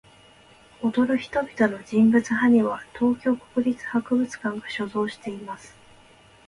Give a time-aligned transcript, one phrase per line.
[0.81, 5.77] 踊る人々の人物埴輪は、東京国立博物館が所蔵しています。